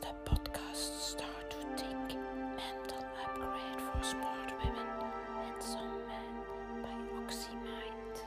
de 0.00 0.08
podcast 0.24 0.92
Start 1.10 1.50
to 1.50 1.56
Think 1.76 2.18
Mental 2.56 3.02
Upgrade 3.24 3.80
for 3.80 4.04
Smart 4.04 4.52
Women 4.62 4.88
and 5.44 5.62
Some 5.62 5.98
Men 6.06 6.34
by 6.82 6.98
OxyMind. 7.22 8.26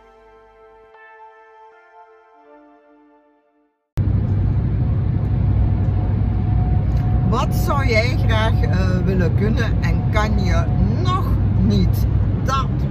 Wat 7.30 7.56
zou 7.56 7.88
jij 7.88 8.18
graag 8.18 8.62
eh, 8.62 8.98
willen 9.06 9.36
kunnen 9.36 9.82
en 9.82 10.10
kan 10.12 10.44
je 10.44 10.64
nog 11.04 11.26
niet? 11.68 12.06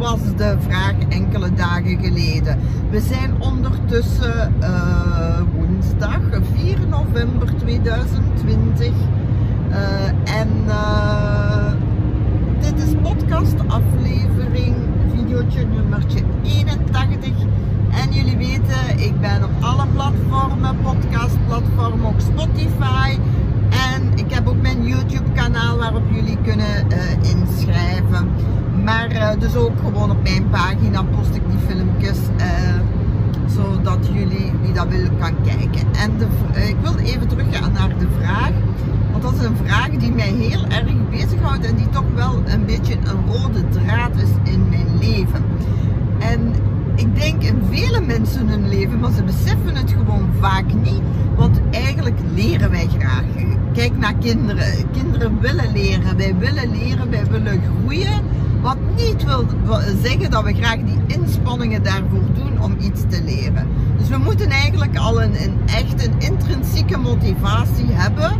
Was 0.01 0.21
de 0.37 0.57
vraag 0.61 0.95
enkele 1.09 1.53
dagen 1.55 1.98
geleden. 2.03 2.59
We 2.91 3.01
zijn 3.01 3.35
ondertussen 3.39 4.55
uh, 4.61 5.41
woensdag 5.55 6.21
4 6.55 6.79
november 6.89 7.57
2020 7.59 8.93
uh, 9.71 10.37
en 10.38 10.48
dit 12.60 12.87
is 12.87 12.95
podcast 13.02 13.55
aflevering 13.66 14.74
videootje 15.16 15.66
nummertje 15.66 16.21
81 16.43 17.30
en 17.91 18.12
jullie 18.12 18.37
weten 18.37 18.98
ik 18.98 19.21
ben 19.21 19.45
op 19.45 19.51
alle 19.60 19.87
platformen, 19.87 20.77
podcastplatformen, 20.82 22.07
ook 22.07 22.21
Spotify 22.21 23.19
en 23.95 24.12
ik 24.15 24.32
heb 24.32 24.48
ook 24.48 24.62
mijn 24.62 24.87
YouTube 24.87 25.32
kanaal 25.35 25.77
waarop 25.77 26.10
jullie 26.10 26.38
kunnen 26.43 26.87
uh, 26.88 27.30
inschrijven. 27.30 28.29
Maar 28.85 29.12
uh, 29.12 29.30
dus 29.41 29.57
ook 29.57 29.79
gewoon 29.85 30.11
op 30.11 30.23
mijn 30.23 30.49
pagina 30.51 31.03
post 31.03 31.35
ik 31.35 31.43
die 31.51 31.59
filmpjes. 31.67 32.19
Uh, 32.39 32.80
zodat 33.47 33.99
jullie, 34.13 34.53
wie 34.63 34.73
dat 34.73 34.89
wil, 34.89 35.09
kan 35.19 35.35
kijken. 35.45 35.87
En 35.93 36.11
de, 36.19 36.27
ik 36.69 36.77
wil 36.83 36.97
even 36.97 37.29
teruggaan 37.29 37.73
naar 37.73 37.99
de 37.99 38.07
vraag. 38.19 38.51
Want 39.11 39.23
dat 39.23 39.33
is 39.35 39.45
een 39.45 39.57
vraag 39.65 39.89
die 39.89 40.13
mij 40.13 40.33
heel 40.33 40.65
erg 40.69 41.09
bezighoudt. 41.11 41.66
En 41.66 41.77
die 41.77 41.88
toch 41.88 42.05
wel 42.15 42.43
een 42.47 42.65
beetje 42.66 42.95
een 42.95 43.32
rode 43.32 43.69
draad 43.69 44.10
is 44.16 44.52
in 44.52 44.69
mijn 44.69 44.99
leven. 44.99 45.45
En 46.19 46.54
ik 46.95 47.15
denk 47.21 47.43
in 47.43 47.63
vele 47.71 48.01
mensen 48.01 48.49
hun 48.49 48.69
leven, 48.69 48.99
maar 49.01 49.13
ze 49.13 49.23
beseffen 49.23 49.77
het 49.77 49.91
gewoon 49.91 50.29
vaak 50.41 50.75
niet. 50.75 51.02
Want 51.37 51.60
eigenlijk 51.71 52.19
leren 52.35 52.71
wij 52.71 52.88
graag. 52.99 53.25
Kijk 53.73 53.99
naar 53.99 54.15
kinderen. 54.15 54.91
Kinderen 54.93 55.41
willen 55.41 55.73
leren. 55.73 56.16
Wij 56.16 56.35
willen 56.38 56.71
leren, 56.71 57.10
wij 57.10 57.25
willen 57.30 57.63
groeien. 57.63 58.23
Wat 58.63 58.77
niet 58.97 59.25
wil 59.25 59.45
zeggen 60.03 60.30
dat 60.30 60.45
we 60.45 60.55
graag 60.55 60.77
die 60.77 60.99
inspanningen 61.07 61.83
daarvoor 61.83 62.33
doen 62.35 62.63
om 62.63 62.77
iets 62.80 63.01
te 63.09 63.23
leren. 63.25 63.66
Dus 63.99 64.09
we 64.09 64.16
moeten 64.16 64.50
eigenlijk 64.50 64.99
al 64.99 65.22
een, 65.22 65.43
een 65.43 65.59
echt 65.66 66.06
een 66.06 66.15
intrinsieke 66.19 66.97
motivatie 66.97 67.87
hebben 67.88 68.33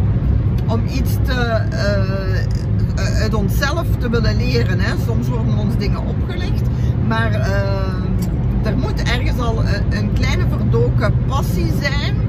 om 0.67 0.83
iets 0.87 1.13
te, 1.23 1.63
uh, 1.73 3.21
uit 3.21 3.35
onszelf 3.35 3.87
te 3.98 4.11
willen 4.11 4.37
leren. 4.37 4.81
Hè. 4.81 4.95
Soms 5.07 5.29
worden 5.29 5.59
ons 5.59 5.77
dingen 5.79 6.07
opgelegd, 6.07 6.63
maar 7.07 7.31
uh, 7.33 8.67
er 8.67 8.77
moet 8.77 9.03
ergens 9.03 9.39
al 9.39 9.65
een, 9.91 10.13
kleine 10.13 10.45
verdoken 10.48 11.15
passie 11.27 11.73
zijn 11.81 12.29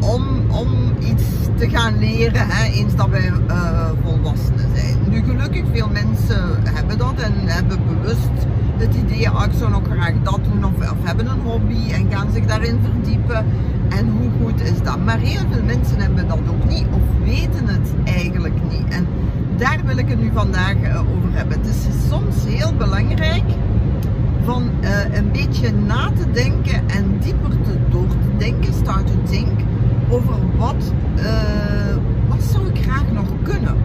om, 0.00 0.50
om 0.50 0.68
iets 1.00 1.24
te 1.56 1.68
gaan 1.70 1.98
leren 1.98 2.48
hè, 2.48 2.70
eens 2.72 2.94
dat 2.94 3.08
wij 3.08 3.32
volwassenen 4.04 4.66
zijn. 4.74 4.96
Nu 5.08 5.22
gelukkig 5.24 5.64
veel 5.72 5.88
hebben 6.64 6.98
dat 6.98 7.14
en 7.16 7.32
hebben 7.34 7.78
bewust 7.86 8.46
het 8.76 8.94
idee, 8.94 9.28
ah, 9.28 9.44
ik 9.44 9.58
zou 9.58 9.70
nog 9.70 9.82
graag 9.90 10.12
dat 10.22 10.40
doen 10.44 10.64
of, 10.64 10.72
hebben 11.02 11.26
een 11.26 11.40
hobby 11.40 11.92
en 11.92 12.10
gaan 12.10 12.32
zich 12.32 12.46
daarin 12.46 12.78
verdiepen. 12.82 13.46
En 13.88 14.08
hoe 14.08 14.30
goed 14.42 14.60
is 14.60 14.82
dat? 14.82 15.04
Maar 15.04 15.18
heel 15.18 15.42
veel 15.50 15.62
mensen 15.64 16.00
hebben 16.00 16.28
dat 16.28 16.38
ook 16.48 16.68
niet 16.68 16.86
of 16.90 17.24
weten 17.24 17.66
het 17.66 17.88
eigenlijk 18.04 18.54
niet. 18.70 18.88
En 18.88 19.06
daar 19.56 19.78
wil 19.84 19.96
ik 19.96 20.08
het 20.08 20.20
nu 20.20 20.30
vandaag 20.34 20.74
uh, 20.74 21.00
over 21.00 21.32
hebben. 21.32 21.58
Het 21.60 21.68
is 21.68 22.08
soms 22.08 22.34
heel 22.44 22.74
belangrijk 22.74 23.44
van 24.44 24.70
uh, 24.80 25.16
een 25.16 25.32
beetje 25.32 25.72
na 25.72 26.10
te 26.18 26.30
denken 26.30 26.88
en 26.88 27.18
dieper 27.20 27.50
te, 27.50 27.78
door 27.90 28.08
te 28.08 28.36
denken, 28.38 28.74
start 28.74 29.06
to 29.06 29.30
think, 29.30 29.60
over 30.08 30.34
wat, 30.56 30.92
uh, 31.16 31.96
wat 32.28 32.42
zou 32.42 32.68
ik 32.68 32.82
graag 32.82 33.12
nog 33.12 33.26
kunnen. 33.42 33.76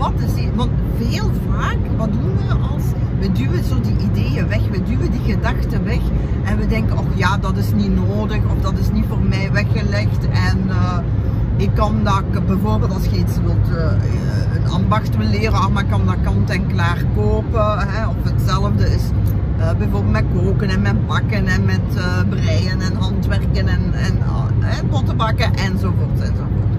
Wat 0.00 0.12
is 0.26 0.34
die, 0.34 0.50
want 0.54 0.70
heel 0.98 1.30
vaak, 1.48 1.76
wat 1.96 2.12
doen 2.12 2.36
we 2.36 2.54
als, 2.72 2.82
we 3.18 3.32
duwen 3.32 3.64
zo 3.64 3.80
die 3.80 3.96
ideeën 3.98 4.48
weg, 4.48 4.68
we 4.70 4.82
duwen 4.82 5.10
die 5.10 5.20
gedachten 5.32 5.84
weg 5.84 6.00
en 6.44 6.58
we 6.58 6.66
denken, 6.66 6.98
oh 6.98 7.16
ja, 7.16 7.38
dat 7.38 7.56
is 7.56 7.72
niet 7.72 7.94
nodig 7.94 8.38
of 8.44 8.60
dat 8.60 8.78
is 8.78 8.90
niet 8.90 9.04
voor 9.08 9.20
mij 9.20 9.52
weggelegd 9.52 10.28
en 10.28 10.58
uh, 10.68 10.98
ik 11.56 11.70
kan 11.74 12.04
dat, 12.04 12.46
bijvoorbeeld 12.46 12.94
als 12.94 13.04
je 13.04 13.18
iets 13.18 13.36
wilt, 13.44 13.68
uh, 13.70 13.92
een 14.54 14.70
ambacht 14.70 15.16
wil 15.16 15.26
leren, 15.26 15.52
ah, 15.52 15.68
maar 15.68 15.82
ik 15.82 15.90
kan 15.90 16.06
dat 16.06 16.16
kant 16.22 16.50
en 16.50 16.66
klaar 16.66 17.04
kopen, 17.14 17.88
hè, 17.88 18.06
of 18.06 18.16
hetzelfde 18.22 18.94
is 18.94 19.02
bijvoorbeeld 19.78 20.10
met 20.12 20.24
koken 20.34 20.68
en 20.68 20.82
met 20.82 21.06
bakken 21.06 21.46
en 21.46 21.64
met 21.64 22.04
breien 22.28 22.80
en 22.80 22.94
handwerken 22.96 23.68
en, 23.68 23.94
en 23.94 24.18
uh, 24.60 24.90
potten 24.90 25.16
bakken 25.16 25.54
enzovoort 25.54 26.20
enzovoort. 26.20 26.69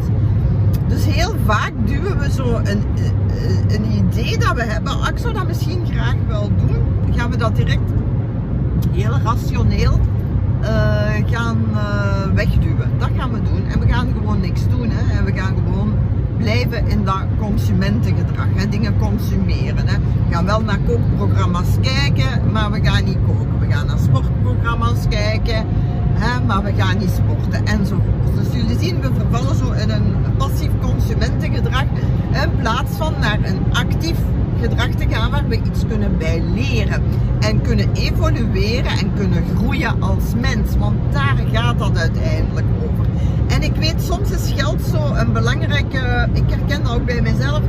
Dus 0.92 1.06
heel 1.06 1.36
vaak 1.46 1.72
duwen 1.86 2.18
we 2.18 2.32
zo 2.32 2.56
een, 2.64 2.84
een 3.68 3.92
idee 3.92 4.38
dat 4.38 4.54
we 4.54 4.64
hebben, 4.64 4.92
ah, 4.92 5.08
ik 5.08 5.18
zou 5.18 5.34
dat 5.34 5.48
misschien 5.48 5.86
graag 5.86 6.16
wel 6.28 6.50
doen, 6.56 6.76
gaan 7.16 7.32
we 7.32 7.38
dat 7.38 7.56
direct 7.56 7.92
heel 8.92 9.20
rationeel 9.24 10.00
gaan 11.26 11.58
wegduwen. 12.34 12.90
Dat 12.98 13.10
gaan 13.18 13.32
we 13.32 13.42
doen 13.42 13.68
en 13.68 13.80
we 13.80 13.88
gaan 13.88 14.08
gewoon 14.18 14.40
niks 14.40 14.68
doen 14.70 14.90
hè? 14.90 15.18
en 15.18 15.26
we 15.26 15.32
gaan 15.34 15.56
gewoon 15.56 15.94
blijven 16.38 16.88
in 16.88 17.04
dat 17.06 17.22
consumentengedrag. 17.40 18.48
Hè? 18.56 18.70
Dingen 18.70 18.98
consumeren. 19.00 19.88
Hè? 19.88 19.98
We 20.28 20.34
gaan 20.34 20.46
wel 20.46 20.62
naar 20.62 20.80
kookprogramma's 20.88 21.78
kijken, 21.82 22.52
maar 22.52 22.72
we 22.72 22.80
gaan 22.84 23.04
niet 23.04 23.18
koken. 23.28 23.60
We 23.60 23.74
gaan 23.74 23.86
naar 23.88 23.98
sportprogramma's 23.98 25.08
kijken, 25.10 25.66
hè? 26.14 26.46
maar 26.46 26.64
we 26.64 26.74
gaan 26.78 26.98
niet 26.98 27.10
sporten 27.10 27.66
enzovoort. 27.66 28.36
Dus 28.36 28.62
jullie 28.62 28.80
zien, 28.80 29.02
we 29.02 29.10
vervallen 29.18 29.56
zo 29.56 29.72
in 29.72 29.90
een 29.90 30.16
passief 30.38 30.72
consumentengedrag 30.82 31.86
in 32.32 32.51
plaats 32.62 32.98
van 32.98 33.14
naar 33.20 33.40
een 33.44 33.60
actief 33.74 34.18
gedrag 34.60 34.90
te 34.90 35.06
gaan 35.10 35.32
waar 35.32 35.48
we 35.48 35.56
iets 35.56 35.86
kunnen 35.88 36.18
bij 36.18 36.42
leren. 36.42 37.04
En 37.40 37.62
kunnen 37.62 37.94
evolueren 37.94 38.92
en 38.92 39.14
kunnen 39.16 39.44
groeien 39.56 40.02
als 40.02 40.24
mens. 40.42 40.78
Want 40.78 40.98
daar 41.12 41.36
gaat 41.52 41.80
dat 41.80 41.98
uiteindelijk 41.98 42.68
over. 42.84 43.06
En 43.48 43.64
ik 43.64 43.76
weet, 43.76 44.02
soms 44.02 44.32
is 44.32 44.54
geld 44.56 44.82
zo 44.82 45.14
een 45.14 45.34
belangrijke, 45.34 46.30
ik 46.34 46.44
herken 46.50 46.84
dat 46.84 46.94
ook 46.94 47.06
bij 47.06 47.22
mezelf, 47.22 47.62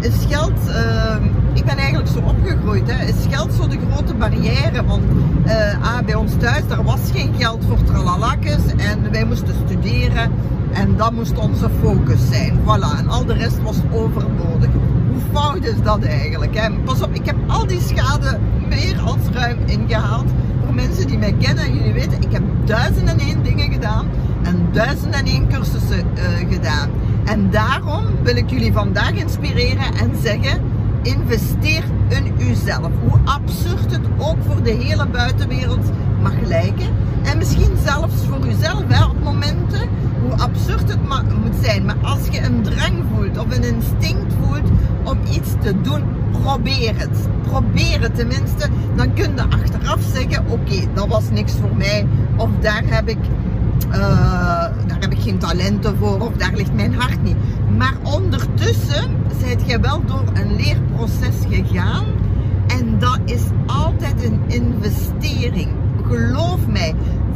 is 0.00 0.26
geld, 0.28 0.68
uh, 0.68 1.16
ik 1.52 1.64
ben 1.64 1.76
eigenlijk 1.76 2.08
zo 2.08 2.18
opgegroeid, 2.18 2.90
hè, 2.90 3.04
is 3.04 3.26
geld 3.30 3.52
zo 3.52 3.68
de 3.68 3.78
grote 3.90 4.14
barrière. 4.14 4.84
Want 4.84 5.04
uh, 5.46 5.82
ah, 5.82 6.04
bij 6.04 6.14
ons 6.14 6.32
thuis, 6.38 6.62
er 6.70 6.84
was 6.84 7.00
geen 7.12 7.34
geld 7.38 7.64
voor 7.68 7.82
tralalakjes 7.82 8.66
en 8.76 9.10
wij 9.10 9.24
moesten 9.24 9.54
studeren 9.66 10.32
en 10.72 10.96
dat 10.96 11.12
moest 11.12 11.38
onze 11.38 11.68
focus 11.82 12.20
zijn. 12.30 12.58
Voilà, 12.64 12.98
en 12.98 13.08
al 13.08 13.24
de 13.24 13.32
rest 13.32 13.62
was 13.62 13.76
overbodig. 13.92 14.68
Hoe 15.10 15.20
fout 15.32 15.64
is 15.64 15.82
dat 15.82 16.04
eigenlijk? 16.04 16.58
Hè? 16.58 16.70
Pas 16.84 17.02
op, 17.02 17.14
ik 17.14 17.26
heb 17.26 17.36
al 17.46 17.66
die 17.66 17.80
schade 17.80 18.38
meer 18.68 19.00
als 19.00 19.16
ruim 19.32 19.58
ingehaald. 19.66 20.30
Voor 20.64 20.74
mensen 20.74 21.06
die 21.06 21.18
mij 21.18 21.34
kennen 21.38 21.64
en 21.64 21.74
jullie 21.74 21.92
weten, 21.92 22.22
ik 22.22 22.32
heb 22.32 22.42
duizenden 22.64 23.18
en 23.18 23.26
één 23.26 23.42
dingen 23.42 23.72
gedaan 23.72 24.06
en 24.42 24.68
duizend 24.72 25.14
en 25.14 25.26
één 25.26 25.48
cursussen 25.48 25.98
uh, 25.98 26.52
gedaan. 26.52 26.90
En 27.24 27.50
daarom 27.50 28.04
wil 28.22 28.36
ik 28.36 28.50
jullie 28.50 28.72
vandaag 28.72 29.12
inspireren 29.12 29.94
en 30.00 30.10
zeggen, 30.22 30.60
investeer 31.02 31.84
in 32.08 32.34
uzelf. 32.38 32.90
Hoe 33.08 33.18
absurd 33.24 33.90
het 33.90 34.06
ook 34.18 34.36
voor 34.46 34.62
de 34.62 34.70
hele 34.70 35.06
buitenwereld 35.06 35.90
mag 36.22 36.40
lijken. 36.46 36.88
En 37.22 37.38
misschien 37.38 37.76
zelfs 37.84 38.14
voor 38.28 38.46
uzelf 38.46 38.82
hè, 38.88 39.04
op 39.04 39.22
momenten, 39.22 39.88
hoe 40.22 40.32
absurd 40.32 40.88
het 40.88 40.98
moet 41.42 41.56
zijn. 41.62 41.84
Maar 41.84 41.96
als 42.02 42.28
je 42.30 42.42
een 42.42 42.62
drang 42.62 43.04
voelt 43.14 43.38
of 43.38 43.56
een 43.56 43.64
instinct 43.64 44.34
voelt 44.40 44.70
om 45.04 45.18
iets 45.30 45.50
te 45.62 45.80
doen, 45.80 46.02
probeer 46.30 46.98
het. 46.98 47.28
Probeer 47.42 48.00
het 48.00 48.14
tenminste. 48.14 48.68
Dan 48.96 49.14
kun 49.14 49.34
je 49.34 49.42
achteraf 49.42 50.00
zeggen, 50.12 50.44
oké, 50.48 50.86
dat 50.94 51.06
was 51.08 51.30
niks 51.30 51.52
voor 51.60 51.76
mij. 51.76 52.06
Of 52.36 52.48
daar 52.60 52.82
heb 52.86 53.08
ik 53.08 53.18
uh, 53.88 53.96
daar 54.86 54.98
heb 55.00 55.12
ik 55.12 55.20
geen 55.20 55.38
talenten 55.38 55.96
voor 55.96 56.20
of 56.20 56.32
daar 56.32 56.52
ligt 56.54 56.74
mijn 56.74 56.94
hart 56.94 57.22
niet. 57.22 57.36
Maar 57.76 57.94
ondertussen 58.02 59.16
zijt 59.40 59.62
je 59.66 59.80
wel 59.80 60.02
door 60.06 60.24
een 60.34 60.56
leerproces 60.56 61.36
gegaan 61.48 62.04
en 62.66 62.98
dat 62.98 63.18
is 63.24 63.42
altijd 63.66 64.24
een 64.24 64.40
investering. 64.46 65.68
Geloof 66.10 66.66
mij, 66.66 66.94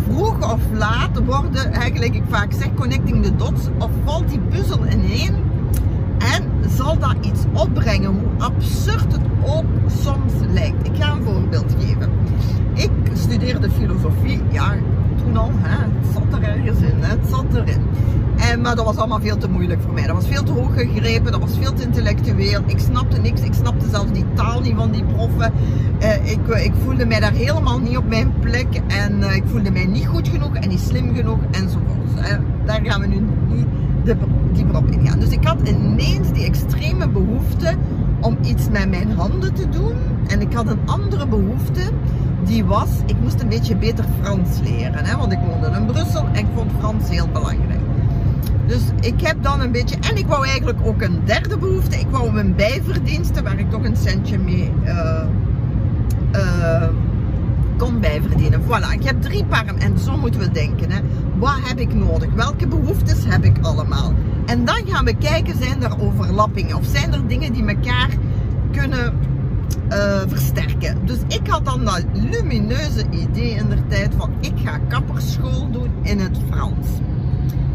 vroeg 0.08 0.52
of 0.52 0.60
laat 0.72 1.24
worden, 1.24 1.72
eigenlijk 1.72 2.14
ik 2.14 2.22
vaak 2.28 2.52
zeg, 2.52 2.74
connecting 2.74 3.24
the 3.24 3.36
dots 3.36 3.68
of 3.78 3.90
valt 4.04 4.28
die 4.28 4.38
puzzel 4.38 4.86
ineen 4.86 5.34
en 6.18 6.70
zal 6.76 6.98
dat 6.98 7.14
iets 7.20 7.40
opbrengen, 7.52 8.10
hoe 8.10 8.44
absurd 8.44 9.12
het 9.12 9.22
ook 9.46 9.64
soms 10.02 10.32
lijkt. 10.52 10.86
Ik 10.86 10.96
ga 10.96 11.12
een 11.12 11.22
voorbeeld 11.22 11.74
geven. 11.78 12.10
Ik 12.74 12.90
studeerde 13.12 13.70
filosofie, 13.70 14.40
ja, 14.50 14.74
hè, 15.32 15.84
het 15.84 16.12
zat 16.12 16.40
er 16.40 16.48
ergens 16.48 16.80
in, 16.80 16.94
het 16.98 17.28
zat 17.30 17.44
erin. 17.54 17.82
En, 18.36 18.60
maar 18.60 18.76
dat 18.76 18.84
was 18.84 18.96
allemaal 18.96 19.20
veel 19.20 19.36
te 19.36 19.48
moeilijk 19.48 19.80
voor 19.82 19.92
mij. 19.92 20.06
Dat 20.06 20.16
was 20.16 20.26
veel 20.26 20.42
te 20.42 20.52
hoog 20.52 20.74
gegrepen, 20.74 21.32
dat 21.32 21.40
was 21.40 21.58
veel 21.60 21.72
te 21.72 21.82
intellectueel. 21.82 22.62
Ik 22.66 22.78
snapte 22.78 23.20
niks, 23.20 23.40
ik 23.40 23.54
snapte 23.54 23.88
zelfs 23.90 24.12
die 24.12 24.24
taal 24.34 24.60
niet 24.60 24.74
van 24.76 24.90
die 24.90 25.04
proffen. 25.04 25.52
Eh, 25.98 26.30
ik, 26.30 26.46
ik, 26.48 26.72
voelde 26.84 27.06
mij 27.06 27.20
daar 27.20 27.32
helemaal 27.32 27.78
niet 27.78 27.96
op 27.96 28.08
mijn 28.08 28.34
plek 28.40 28.66
en 28.86 29.22
eh, 29.22 29.36
ik 29.36 29.42
voelde 29.46 29.70
mij 29.70 29.86
niet 29.86 30.06
goed 30.06 30.28
genoeg 30.28 30.54
en 30.54 30.68
niet 30.68 30.80
slim 30.80 31.14
genoeg 31.14 31.38
enzovoort. 31.50 32.18
Uh, 32.18 32.38
daar 32.64 32.80
gaan 32.84 33.00
we 33.00 33.06
nu 33.06 33.26
niet 33.48 33.66
dieper 34.52 34.76
op 34.76 34.90
ingaan. 34.90 35.18
Dus 35.18 35.30
ik 35.30 35.44
had 35.44 35.68
ineens 35.68 36.32
die 36.32 36.44
extreme 36.44 37.08
behoefte 37.08 37.74
om 38.20 38.38
iets 38.42 38.68
met 38.70 38.90
mijn 38.90 39.10
handen 39.10 39.54
te 39.54 39.68
doen. 39.68 39.94
En 40.26 40.40
ik 40.40 40.52
had 40.52 40.66
een 40.66 40.78
andere 40.84 41.26
behoefte 41.26 41.80
die 42.44 42.64
was, 42.64 42.88
ik 43.06 43.16
moest 43.20 43.40
een 43.40 43.48
beetje 43.48 43.76
beter 43.76 44.04
Frans 44.22 44.60
leren. 44.62 45.04
Hè, 45.04 45.16
want 45.16 45.32
ik 45.32 45.38
woonde 45.38 45.78
in 45.78 45.86
Brussel 45.86 46.26
en 46.32 46.38
ik 46.38 46.46
vond 46.54 46.70
Frans 46.78 47.08
heel 47.08 47.28
belangrijk. 47.32 47.80
Dus 48.66 48.82
ik 49.00 49.20
heb 49.20 49.42
dan 49.42 49.60
een 49.60 49.72
beetje, 49.72 49.96
en 50.10 50.16
ik 50.16 50.26
wou 50.26 50.46
eigenlijk 50.46 50.78
ook 50.84 51.02
een 51.02 51.20
derde 51.24 51.58
behoefte. 51.58 51.96
Ik 51.96 52.06
wou 52.10 52.32
mijn 52.32 52.54
bijverdiensten, 52.54 53.44
waar 53.44 53.58
ik 53.58 53.70
toch 53.70 53.84
een 53.84 53.96
centje 53.96 54.38
mee 54.38 54.72
uh, 54.84 55.24
uh, 56.34 56.88
kon 57.76 58.00
bijverdienen. 58.00 58.60
Voilà, 58.62 58.92
ik 58.92 59.04
heb 59.04 59.22
drie 59.22 59.44
parm 59.44 59.76
en 59.76 59.98
zo 59.98 60.16
moeten 60.16 60.40
we 60.40 60.50
denken. 60.50 60.90
Hè. 60.90 61.00
Wat 61.38 61.58
heb 61.62 61.78
ik 61.78 61.94
nodig? 61.94 62.28
Welke 62.34 62.66
behoeftes 62.66 63.18
heb 63.26 63.44
ik 63.44 63.56
allemaal? 63.60 64.12
En 64.46 64.64
dan 64.64 64.80
gaan 64.86 65.04
we 65.04 65.14
kijken, 65.14 65.54
zijn 65.58 65.82
er 65.82 66.00
overlappingen? 66.00 66.76
Of 66.76 66.84
zijn 66.86 67.12
er 67.12 67.26
dingen 67.26 67.52
die 67.52 67.66
elkaar 67.66 68.08
kunnen 68.70 69.12
uh, 69.88 70.20
versterken. 70.26 70.98
Dus 71.04 71.18
ik 71.28 71.46
had 71.46 71.64
dan 71.64 71.84
dat 71.84 72.04
lumineuze 72.12 73.04
idee 73.10 73.50
in 73.50 73.68
de 73.68 73.86
tijd 73.88 74.12
van 74.16 74.30
ik 74.40 74.52
ga 74.64 74.78
kapperschool 74.88 75.70
doen 75.70 75.90
in 76.02 76.18
het 76.18 76.38
Frans. 76.50 76.86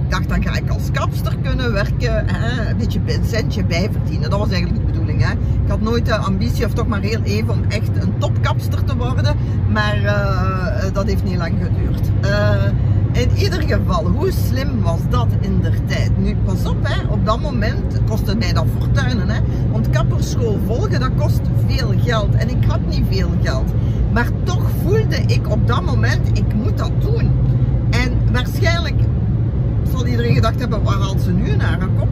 Ik 0.03 0.15
dacht 0.15 0.29
dan 0.29 0.43
ga 0.43 0.55
ik 0.55 0.69
als 0.69 0.91
kapster 0.91 1.37
kunnen 1.43 1.73
werken, 1.73 2.27
hè, 2.27 2.69
een 2.69 2.77
beetje 2.77 2.99
een 3.05 3.25
centje 3.25 3.63
bijverdienen. 3.63 4.29
Dat 4.29 4.39
was 4.39 4.49
eigenlijk 4.49 4.85
de 4.85 4.91
bedoeling. 4.91 5.23
Hè. 5.23 5.31
Ik 5.31 5.69
had 5.69 5.81
nooit 5.81 6.05
de 6.05 6.17
ambitie 6.17 6.65
of 6.65 6.73
toch 6.73 6.87
maar 6.87 7.01
heel 7.01 7.21
even 7.23 7.53
om 7.53 7.63
echt 7.67 7.89
een 8.01 8.17
topkapster 8.17 8.83
te 8.83 8.95
worden. 8.95 9.35
Maar 9.69 10.01
uh, 10.01 10.93
dat 10.93 11.05
heeft 11.05 11.23
niet 11.23 11.37
lang 11.37 11.53
geduurd. 11.61 12.11
Uh, 12.25 12.63
in 13.19 13.37
ieder 13.37 13.61
geval, 13.61 14.05
hoe 14.05 14.31
slim 14.31 14.81
was 14.81 14.99
dat 15.09 15.27
in 15.39 15.61
der 15.61 15.85
tijd? 15.85 16.17
Nu, 16.17 16.35
pas 16.45 16.65
op, 16.65 16.77
hè, 16.81 17.07
op 17.07 17.25
dat 17.25 17.41
moment 17.41 17.99
kostte 18.09 18.35
mij 18.35 18.53
dat 18.53 18.65
fortuinen. 18.77 19.29
Hè, 19.29 19.39
want 19.71 19.89
kapperschool 19.89 20.59
volgen, 20.65 20.99
dat 20.99 21.11
kost 21.17 21.41
veel 21.67 21.93
geld. 21.97 22.35
En 22.35 22.49
ik 22.49 22.65
had 22.67 22.79
niet 22.87 23.03
veel 23.09 23.29
geld. 23.41 23.73
Maar 24.13 24.29
toch 24.43 24.63
voelde 24.83 25.15
ik 25.15 25.49
op 25.49 25.67
dat 25.67 25.85
moment, 25.85 26.37
ik 26.37 26.53
moet 26.53 26.77
dat 26.77 26.91
doen. 27.01 27.31
En 27.89 28.31
waarschijnlijk 28.31 28.95
zal 29.91 30.07
iedereen 30.07 30.33
gedacht 30.33 30.59
hebben, 30.59 30.83
waar 30.83 30.99
haalt 30.99 31.21
ze 31.21 31.31
nu 31.31 31.55
naar 31.55 31.81
een 31.81 31.95
kop? 31.97 32.09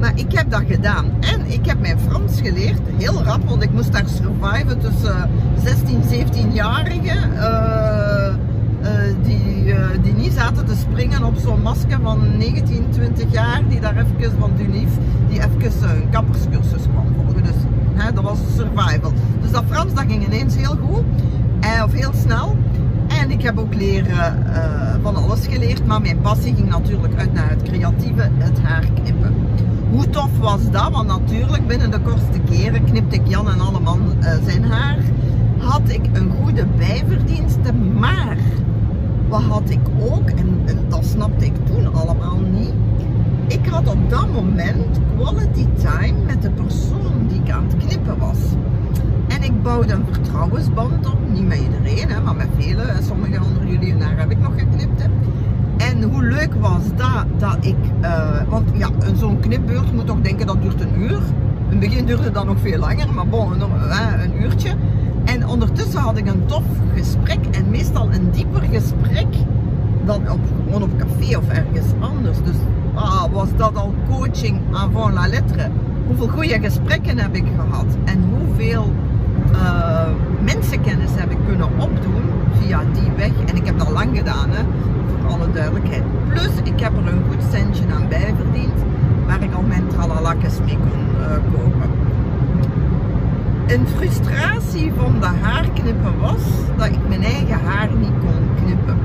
Maar 0.00 0.12
ik 0.14 0.32
heb 0.32 0.50
dat 0.50 0.62
gedaan. 0.68 1.04
En 1.20 1.52
ik 1.52 1.66
heb 1.66 1.80
mijn 1.80 1.98
Frans 1.98 2.40
geleerd, 2.40 2.80
heel 2.96 3.22
rap, 3.22 3.48
want 3.48 3.62
ik 3.62 3.72
moest 3.72 3.92
daar 3.92 4.04
surviven 4.08 4.78
tussen 4.78 5.30
16, 5.64 6.02
17-jarigen. 6.02 7.32
Uh, 7.34 8.34
uh, 8.82 9.14
die, 9.22 9.55
die 10.02 10.12
niet 10.12 10.32
zaten 10.32 10.66
te 10.66 10.74
springen 10.74 11.24
op 11.24 11.36
zo'n 11.36 11.62
masker 11.62 11.98
van 12.02 12.36
19, 12.36 12.86
20 12.90 13.32
jaar, 13.32 13.62
die 13.68 13.80
daar 13.80 13.96
even 13.96 14.38
van 14.38 14.50
Dunief, 14.56 14.90
die 15.28 15.38
even 15.38 15.90
een 15.90 16.10
kapperscursus 16.10 16.82
kwam 16.92 17.06
volgen. 17.16 17.42
Dus 17.42 17.54
hè, 17.94 18.12
dat 18.12 18.24
was 18.24 18.38
survival. 18.56 19.12
Dus 19.40 19.50
dat 19.50 19.64
Frans, 19.68 19.94
dat 19.94 20.04
ging 20.08 20.26
ineens 20.26 20.56
heel 20.56 20.76
goed, 20.90 21.04
eh, 21.60 21.82
of 21.84 21.92
heel 21.92 22.12
snel. 22.14 22.56
En 23.06 23.30
ik 23.30 23.42
heb 23.42 23.58
ook 23.58 23.74
leren, 23.74 24.46
uh, 24.46 24.94
van 25.02 25.16
alles 25.16 25.46
geleerd, 25.46 25.86
maar 25.86 26.00
mijn 26.00 26.20
passie 26.20 26.54
ging 26.54 26.68
natuurlijk 26.68 27.14
uit 27.18 27.32
naar 27.32 27.50
het 27.50 27.62
creatieve, 27.62 28.30
het 28.38 28.60
haar 28.62 28.84
knippen. 28.94 29.34
Hoe 29.90 30.10
tof 30.10 30.38
was 30.38 30.70
dat? 30.70 30.90
Want 30.92 31.06
natuurlijk 31.06 31.66
binnen 31.66 31.90
de 31.90 32.00
kortste 32.00 32.38
keren 32.50 32.84
knipte 32.84 33.16
ik 33.16 33.26
Jan 33.26 33.50
en 33.50 33.60
alle 33.60 33.80
man 33.80 34.00
uh, 34.20 34.30
zijn 34.44 34.64
haar. 34.64 34.98
Had 35.58 35.88
ik 35.88 36.00
een 36.12 36.32
goede 36.42 36.66
bijverdienste, 36.76 37.72
maar 37.98 38.36
wat 39.28 39.42
had 39.42 39.70
ik 39.70 39.80
ook, 40.00 40.30
en, 40.30 40.64
dat 40.88 41.04
snapte 41.04 41.44
ik 41.44 41.66
toen 41.66 41.94
allemaal 41.94 42.38
niet. 42.52 42.72
Ik 43.46 43.66
had 43.66 43.88
op 43.88 44.10
dat 44.10 44.32
moment 44.32 45.00
quality 45.16 45.66
time 45.76 46.24
met 46.26 46.42
de 46.42 46.50
persoon 46.50 47.26
die 47.28 47.40
ik 47.40 47.50
aan 47.50 47.64
het 47.66 47.76
knippen 47.84 48.18
was. 48.18 48.38
En 49.28 49.42
ik 49.42 49.62
bouwde 49.62 49.92
een 49.92 50.04
vertrouwensband 50.10 51.06
op, 51.06 51.18
niet 51.32 51.46
met 51.46 51.58
iedereen, 51.58 52.08
hè, 52.08 52.20
maar 52.20 52.36
met 52.36 52.48
velen. 52.58 53.04
Sommige 53.04 53.40
onder 53.44 53.66
jullie 53.66 53.92
en 53.92 53.98
daar 53.98 54.18
heb 54.18 54.30
ik 54.30 54.38
nog 54.38 54.52
geknipt. 54.56 55.02
En 55.76 56.02
hoe 56.02 56.22
leuk 56.22 56.54
was 56.60 56.82
dat, 56.96 57.24
dat 57.38 57.56
ik, 57.60 57.76
uh, 58.02 58.48
want 58.48 58.70
ja, 58.74 58.88
zo'n 59.14 59.40
knipbeurt 59.40 59.92
moet 59.92 60.06
toch 60.06 60.20
denken 60.20 60.46
dat 60.46 60.62
duurt 60.62 60.80
een 60.80 61.00
uur. 61.00 61.20
Het 61.68 61.80
begin 61.80 62.04
duurde 62.04 62.30
dat 62.30 62.46
nog 62.46 62.56
veel 62.60 62.78
langer, 62.78 63.14
maar 63.14 63.26
bon, 63.26 63.52
een, 63.52 63.70
een 64.22 64.42
uurtje. 64.42 64.70
En 65.24 65.48
ondertussen 65.48 66.00
had 66.00 66.16
ik 66.16 66.26
een 66.26 66.46
tof 66.46 66.62
gesprek 66.94 67.38
en 67.50 67.70
meestal 67.70 68.12
een 68.12 68.30
dieper 68.30 68.62
gesprek 68.62 69.26
dan 70.04 70.30
op, 70.30 70.40
gewoon 70.64 70.82
op 70.82 70.90
café 70.98 71.36
of 71.36 71.48
ergens 71.48 71.92
anders. 72.00 72.38
Dus 72.44 72.56
ah, 72.94 73.24
was 73.32 73.48
dat 73.56 73.76
al 73.76 73.94
coaching 74.10 74.60
avant 74.72 75.14
la 75.14 75.26
lettre. 75.28 75.68
Hoeveel 76.06 76.28
goede 76.28 76.58
gesprekken 76.60 77.18
heb 77.18 77.34
ik 77.34 77.44
gehad 77.56 77.96
en 78.04 78.24
hoeveel 78.30 78.92
uh, 79.52 80.08
mensenkennis 80.44 81.10
heb 81.14 81.30
ik 81.30 81.38
kunnen 81.46 81.68
opdoen 81.78 82.22
via 82.60 82.80
die 82.92 83.10
weg. 83.16 83.32
En 83.46 83.56
ik 83.56 83.66
heb 83.66 83.78
dat 83.78 83.90
lang 83.90 84.16
gedaan, 84.16 84.50
hè, 84.50 84.62
voor 85.06 85.30
alle 85.32 85.52
duidelijkheid. 85.52 86.02
Plus, 86.28 86.50
ik 86.62 86.80
heb 86.80 86.92
er 86.92 87.12
een 87.12 87.22
goed 87.28 87.42
centje 87.52 87.84
aan 87.94 88.08
bijverdiend, 88.08 88.78
waar 89.26 89.42
ik 89.42 89.54
al 89.54 89.62
mijn 89.62 89.86
tralalakjes 89.86 90.58
mee 90.64 90.78
kon 90.78 91.20
uh, 91.20 91.26
kopen 91.52 92.06
een 93.66 93.86
frustratie 93.96 94.92
van 94.96 95.20
de 95.20 95.26
haarknippen 95.26 96.18
was 96.20 96.42
dat 96.76 96.86
ik 96.86 97.08
mijn 97.08 97.24
eigen 97.24 97.60
haar 97.64 97.88
niet 97.98 98.18
kon 98.20 98.64
knippen. 98.64 98.96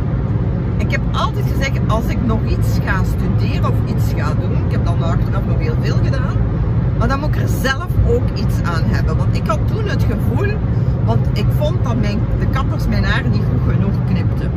Ik 0.77 0.91
heb 0.91 1.01
altijd 1.11 1.45
gezegd, 1.45 1.79
als 1.87 2.05
ik 2.05 2.25
nog 2.25 2.39
iets 2.45 2.79
ga 2.85 3.03
studeren 3.03 3.69
of 3.69 3.95
iets 3.95 4.13
ga 4.15 4.33
doen, 4.33 4.65
ik 4.65 4.71
heb 4.71 4.85
dan 4.85 5.03
achteraf 5.03 5.45
nog 5.47 5.59
heel 5.59 5.75
veel 5.81 5.97
gedaan, 6.03 6.37
maar 6.97 7.07
dan 7.07 7.19
moet 7.19 7.35
ik 7.35 7.41
er 7.41 7.47
zelf 7.47 7.87
ook 8.07 8.29
iets 8.35 8.61
aan 8.63 8.83
hebben. 8.85 9.17
Want 9.17 9.35
ik 9.35 9.47
had 9.47 9.59
toen 9.67 9.87
het 9.87 10.03
gevoel, 10.03 10.53
want 11.05 11.27
ik 11.33 11.45
vond 11.57 11.83
dat 11.83 11.99
mijn, 11.99 12.19
de 12.39 12.47
kappers 12.47 12.87
mijn 12.87 13.03
haar 13.03 13.23
niet 13.29 13.43
goed 13.51 13.73
genoeg 13.73 13.95
knipten. 14.07 14.51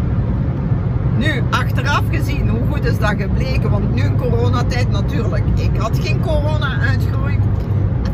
Nu, 1.19 1.43
achteraf 1.51 2.03
gezien, 2.11 2.49
hoe 2.49 2.61
goed 2.71 2.85
is 2.85 2.99
dat 2.99 3.15
gebleken? 3.19 3.71
Want 3.71 3.95
nu 3.95 4.03
in 4.03 4.17
coronatijd 4.17 4.91
natuurlijk. 4.91 5.45
Ik 5.55 5.77
had 5.77 5.99
geen 5.99 6.21
corona 6.21 6.81
uitgroei 6.81 7.39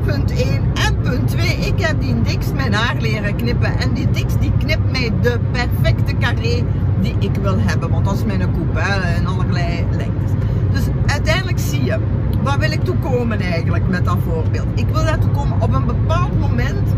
punt 0.04 0.30
1. 0.30 0.62
En 0.74 1.00
punt 1.02 1.28
2, 1.28 1.46
ik 1.46 1.80
heb 1.80 2.00
die 2.00 2.22
Dix 2.22 2.52
mijn 2.52 2.72
haar 2.72 2.96
leren 3.00 3.36
knippen. 3.36 3.78
En 3.78 3.92
die 3.92 4.10
Dix 4.10 4.34
die 4.40 4.52
knipt 4.58 4.90
mij 4.90 5.12
de 5.20 5.38
perfecte 5.52 6.16
carré 6.18 6.64
die 7.00 7.14
ik 7.18 7.34
wil 7.42 7.58
hebben. 7.58 7.90
Want 7.90 8.04
dat 8.04 8.14
is 8.14 8.24
mijn 8.24 8.38
coupe 8.38 8.78
hè, 8.80 9.16
in 9.16 9.26
allerlei 9.26 9.84
lengtes. 9.90 10.30
Dus 10.72 10.82
uiteindelijk 11.06 11.58
zie 11.58 11.84
je, 11.84 11.98
waar 12.42 12.58
wil 12.58 12.70
ik 12.70 12.84
toe 12.84 12.96
komen 12.96 13.40
eigenlijk 13.40 13.88
met 13.88 14.04
dat 14.04 14.16
voorbeeld? 14.28 14.66
Ik 14.74 14.86
wil 14.92 15.04
daartoe 15.04 15.30
komen 15.30 15.60
op 15.60 15.74
een 15.74 15.86
bepaald 15.86 16.40
moment 16.40 16.88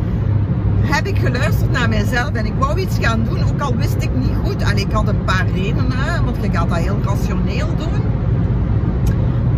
heb 0.83 1.07
ik 1.07 1.19
geluisterd 1.19 1.71
naar 1.71 1.89
mijzelf 1.89 2.31
en 2.33 2.47
ik 2.47 2.55
wou 2.59 2.81
iets 2.81 2.99
gaan 3.01 3.25
doen, 3.25 3.43
ook 3.43 3.61
al 3.61 3.77
wist 3.77 4.03
ik 4.03 4.11
niet 4.15 4.37
goed. 4.45 4.62
En 4.62 4.77
ik 4.77 4.93
had 4.93 5.09
een 5.09 5.25
paar 5.25 5.47
redenen, 5.55 6.25
want 6.25 6.37
je 6.41 6.51
gaat 6.51 6.69
dat 6.69 6.79
heel 6.79 6.99
rationeel 7.05 7.77
doen 7.77 8.12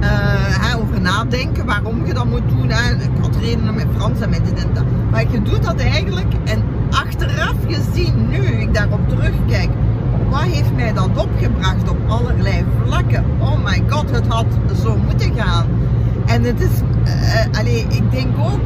uh, 0.04 0.81
over 0.81 1.00
nadenken 1.00 1.66
waarom 1.66 2.07
je 2.07 2.14
dat 2.14 2.25
moet 2.25 2.49
doen. 2.49 2.69
Hè. 2.69 2.95
Ik 2.95 3.11
had 3.21 3.37
redenen 3.37 3.75
met 3.75 3.87
Frans 3.97 4.21
en 4.21 4.31
met 4.31 4.45
dit 4.45 4.64
en 4.64 4.75
dat. 4.75 4.85
Maar 5.11 5.25
je 5.31 5.43
doet 5.43 5.62
dat 5.62 5.76
eigenlijk 5.76 6.33
en 6.45 6.62
achteraf 6.90 7.54
gezien, 7.69 8.28
nu 8.28 8.37
ik 8.37 8.75
daarop 8.75 9.09
terugkijk, 9.09 9.69
wat 10.31 10.43
heeft 10.43 10.75
mij 10.75 10.93
dat 10.93 11.09
opgebracht 11.16 11.90
op 11.90 11.97
allerlei 12.07 12.64
vlakken? 12.85 13.25
Oh 13.38 13.64
my 13.64 13.83
god, 13.88 14.11
het 14.11 14.26
had 14.26 14.47
zo 14.83 14.97
moeten 14.97 15.33
gaan. 15.37 15.66
En 16.26 16.43
het 16.43 16.61
is, 16.61 16.81
uh, 17.64 17.76
ik 17.76 18.11
denk 18.11 18.38
ook, 18.38 18.61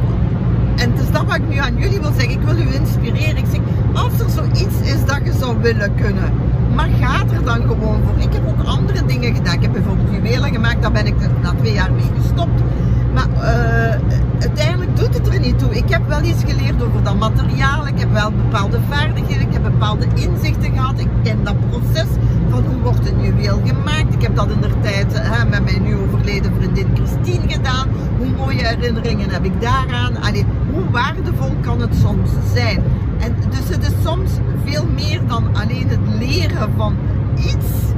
en 0.79 0.91
het 0.91 1.01
is 1.01 1.11
dat 1.11 1.25
wat 1.25 1.35
ik 1.35 1.47
nu 1.49 1.57
aan 1.57 1.77
jullie 1.77 1.99
wil 1.99 2.11
zeggen, 2.17 2.31
ik 2.31 2.41
wil 2.41 2.57
u 2.57 2.73
inspireren. 2.73 3.37
Ik 3.37 3.45
zeg, 3.51 3.59
als 3.93 4.19
er 4.19 4.29
zoiets 4.29 4.81
is 4.81 5.05
dat 5.05 5.19
je 5.23 5.33
zou 5.39 5.57
willen 5.61 5.95
kunnen, 5.95 6.33
maar 6.75 6.89
ga 7.01 7.23
er 7.33 7.43
dan 7.43 7.61
gewoon 7.61 8.01
voor. 8.05 8.23
Ik 8.23 8.33
heb 8.33 8.47
ook 8.47 8.65
andere 8.65 9.05
dingen 9.05 9.35
gedaan. 9.35 9.53
Ik 9.53 9.61
heb 9.61 9.71
bijvoorbeeld 9.71 10.09
juwelen 10.11 10.51
gemaakt, 10.51 10.81
daar 10.81 10.91
ben 10.91 11.05
ik 11.05 11.15
na 11.41 11.53
twee 11.53 11.73
jaar 11.73 11.91
mee 11.91 12.11
gestopt. 12.21 12.61
Maar 13.13 13.27
uh, 13.35 13.41
uiteindelijk 14.39 14.95
doet 14.97 15.13
het 15.13 15.27
er 15.33 15.39
niet 15.39 15.59
toe. 15.59 15.75
Ik 15.75 15.89
heb 15.89 16.07
wel 16.07 16.23
iets 16.23 16.43
geleerd 16.43 16.83
over 16.83 17.03
dat 17.03 17.15
materiaal. 17.19 17.87
Ik 17.87 17.99
heb 17.99 18.11
wel 18.11 18.31
bepaalde 18.31 18.79
vaardigheden. 18.89 19.47
Ik 19.47 19.53
heb 19.53 19.63
bepaalde 19.63 20.05
inzichten 20.15 20.71
gehad. 20.71 20.99
Ik 20.99 21.07
ken 21.23 21.43
dat 21.43 21.55
proces 21.69 22.07
van 22.49 22.65
hoe 22.65 22.81
wordt 22.81 23.09
een 23.09 23.21
juweel 23.21 23.61
gemaakt. 23.65 24.13
Ik 24.13 24.21
heb 24.21 24.35
dat 24.35 24.49
in 24.49 24.61
de 24.61 24.69
tijd 24.81 25.21
met 25.49 25.63
mijn 25.63 25.83
nu 25.83 25.95
overleden 25.95 26.51
vriendin 26.57 26.87
Christine 26.93 27.53
gedaan. 27.53 27.87
Hoe 28.17 28.27
mooie 28.37 28.65
herinneringen 28.65 29.29
heb 29.29 29.43
ik 29.43 29.61
daaraan. 29.61 30.08
Allee, 30.29 30.45
hoe 30.71 30.91
waardevol 30.91 31.53
kan 31.61 31.81
het 31.81 31.95
soms 32.01 32.29
zijn? 32.53 32.83
En 33.19 33.35
dus 33.49 33.75
het 33.75 33.87
is 33.87 33.93
soms 34.03 34.31
veel 34.65 34.85
meer 34.95 35.21
dan 35.27 35.55
alleen 35.55 35.87
het 35.87 35.99
leren 36.19 36.69
van 36.77 36.95
iets, 37.37 37.93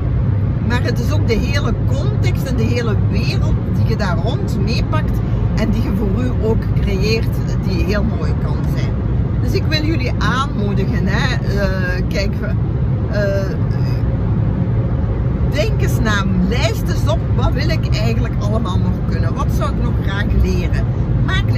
Maar 0.68 0.84
het 0.84 1.00
is 1.00 1.12
ook 1.12 1.28
de 1.28 1.34
hele 1.34 1.74
context 1.88 2.46
en 2.46 2.56
de 2.56 2.64
hele 2.64 2.96
wereld 3.10 3.56
die 3.76 3.88
je 3.88 3.96
daar 3.96 4.18
rond 4.18 4.60
meepakt 4.66 5.20
en 5.56 5.70
die 5.70 5.84
je 5.84 5.92
voor 5.98 6.24
u 6.24 6.32
ook 6.44 6.64
creëert, 6.82 7.36
die 7.68 7.84
heel 7.84 8.04
mooi 8.04 8.34
kan 8.44 8.58
zijn. 8.76 8.94
Dus 9.42 9.52
ik 9.52 9.64
wil 9.70 9.84
jullie 9.84 10.12
aanmoedigen, 10.18 11.08
hè. 11.08 11.38
Uh, 11.54 12.08
kijk, 12.08 12.34
uh, 13.12 13.58
denk 15.52 15.82
eens 15.82 16.00
na, 16.00 16.24
lijst 16.50 16.84
eens 16.88 17.08
op, 17.08 17.20
wat 17.36 17.54
wil 17.54 17.70
ik 17.70 17.98
eigenlijk 17.98 18.34
allemaal 18.40 18.78
nog 18.78 19.10
kunnen? 19.10 19.34
Wat 19.34 19.48
zou 19.58 19.70
ik 19.70 19.84
nog 19.84 19.94
graag 20.06 20.26
leren? 20.42 20.86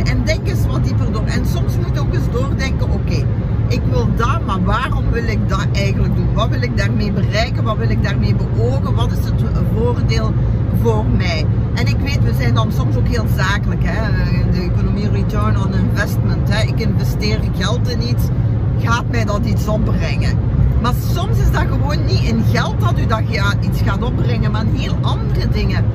En 0.06 0.24
denk 0.24 0.48
eens 0.48 0.66
wat 0.66 0.84
dieper 0.84 1.12
door. 1.12 1.26
En 1.26 1.46
soms 1.46 1.78
moet 1.78 1.94
je 1.94 2.00
ook 2.00 2.14
eens 2.14 2.32
doordenken, 2.32 2.92
oké, 2.92 3.26
ik 3.68 3.82
wil 3.90 4.08
dat, 4.16 4.46
maar 4.46 4.64
waarom 4.64 5.12
wil 5.12 5.28
ik 5.28 5.50
dat 5.50 5.66
eigenlijk 5.74 6.16
doen? 6.16 6.34
Wat 6.34 6.50
wil 6.50 6.62
ik 6.62 6.78
daarmee 6.78 7.12
bereiken? 7.12 7.64
Wat 7.64 7.78
wil 7.78 7.90
ik 7.90 8.04
daarmee 8.04 8.36
beogen? 8.36 8.96
Wat 8.96 9.12
is 9.12 9.26
het 9.26 9.34
voordeel 9.76 10.34
voor 10.82 11.06
mij? 11.06 11.46
En 11.74 11.88
ik 11.88 11.98
weet, 12.00 12.24
we 12.24 12.34
zijn 12.40 12.54
dan 12.54 12.72
soms 12.72 12.96
ook 12.96 13.08
heel 13.08 13.26
zakelijk, 13.38 13.82
hè? 13.84 14.12
de 14.52 14.62
economie 14.62 15.10
return 15.10 15.58
on 15.58 15.74
investment. 15.74 16.50
Hè? 16.50 16.68
Ik 16.68 16.80
investeer 16.80 17.40
geld 17.58 17.90
in 17.90 18.10
iets, 18.10 18.24
gaat 18.80 19.06
mij 19.12 19.26
dat 19.26 19.46
iets 19.46 19.68
opbrengen? 19.68 20.38
Maar 20.82 20.94
soms 21.14 21.38
is 21.38 21.52
dat 21.52 21.66
gewoon 21.72 22.06
niet 22.06 22.24
in 22.24 22.44
geld 22.52 22.80
dat 22.80 23.00
u 23.00 23.06
dat 23.06 23.22
iets 23.62 23.82
gaat 23.82 24.04
opbrengen, 24.04 24.52
maar 24.52 24.62
in 24.62 24.76
heel 24.76 24.98
andere 25.02 25.50
dingen. 25.50 25.86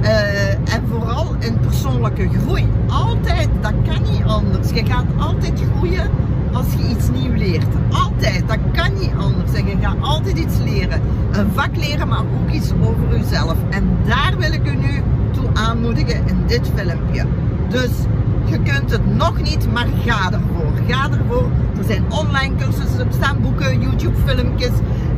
Uh, 0.00 0.74
en 0.74 0.82
vooral 0.90 1.34
in 1.38 1.58
persoonlijke 1.60 2.28
groei. 2.28 2.66
Altijd, 2.88 3.48
dat 3.60 3.72
kan 3.84 4.02
niet 4.12 4.24
anders. 4.26 4.70
Je 4.70 4.84
gaat 4.86 5.04
altijd 5.18 5.62
groeien 5.76 6.10
als 6.52 6.66
je 6.76 6.88
iets 6.88 7.10
nieuw 7.10 7.34
leert. 7.34 7.66
Altijd, 7.90 8.48
dat 8.48 8.58
kan 8.72 8.92
niet 9.00 9.12
anders. 9.18 9.52
En 9.52 9.66
je 9.66 9.76
gaat 9.80 9.96
altijd 10.00 10.38
iets 10.38 10.58
leren. 10.64 11.00
Een 11.32 11.50
vak 11.54 11.76
leren, 11.76 12.08
maar 12.08 12.18
ook 12.18 12.50
iets 12.50 12.72
over 12.72 13.18
jezelf. 13.18 13.56
En 13.70 13.98
daar 14.06 14.34
wil 14.38 14.52
ik 14.52 14.66
u 14.66 14.76
nu 14.76 15.02
toe 15.30 15.48
aanmoedigen 15.52 16.26
in 16.26 16.42
dit 16.46 16.70
filmpje. 16.74 17.26
Dus 17.68 17.90
je 18.44 18.58
kunt 18.58 18.90
het 18.90 19.16
nog 19.16 19.42
niet, 19.42 19.72
maar 19.72 19.86
ga 20.04 20.32
ervoor. 20.32 20.72
Ga 20.88 21.10
ervoor. 21.10 21.50
Er 21.78 21.84
zijn 21.84 22.04
online 22.08 22.54
cursussen, 22.56 22.98
er 22.98 23.12
staan 23.12 23.40
boeken, 23.40 23.80
YouTube 23.80 24.16
filmpjes. 24.24 24.72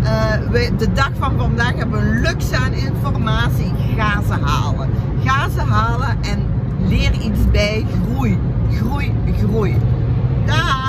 Uh, 0.04 0.68
de 0.78 0.92
dag 0.92 1.10
van 1.18 1.38
vandaag 1.38 1.74
hebben 1.74 2.00
we 2.00 2.20
luxe 2.20 2.56
aan 2.56 2.72
informatie. 2.72 3.72
Ga 3.96 4.22
ze 4.22 4.32
halen. 4.44 4.90
Ga 5.24 5.48
ze 5.48 5.60
halen 5.60 6.16
en 6.22 6.46
leer 6.88 7.12
iets 7.12 7.50
bij. 7.50 7.86
Groei, 8.02 8.38
groei, 8.70 9.12
groei. 9.38 9.76
Dag! 10.46 10.83